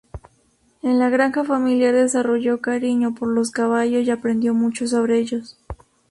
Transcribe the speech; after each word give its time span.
En 0.81 0.97
la 0.97 1.11
granja 1.11 1.43
familiar 1.43 1.93
desarrolló 1.93 2.59
cariño 2.59 3.13
por 3.13 3.27
los 3.27 3.51
caballos 3.51 4.01
y 4.03 4.09
aprendió 4.09 4.55
mucho 4.55 4.87
sobre 4.87 5.19
ellos. 5.19 5.59